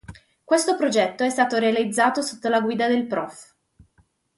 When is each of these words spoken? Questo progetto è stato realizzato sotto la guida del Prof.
Questo 0.43 0.75
progetto 0.77 1.23
è 1.23 1.29
stato 1.29 1.59
realizzato 1.59 2.23
sotto 2.23 2.49
la 2.49 2.61
guida 2.61 2.87
del 2.87 3.05
Prof. 3.05 3.53